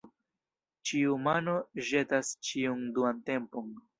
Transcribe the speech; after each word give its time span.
Ĉiu 0.91 1.17
mano 1.25 1.53
ĵetas 1.89 2.31
ĉiun 2.49 2.83
duan 2.99 3.23
tempon. 3.31 3.71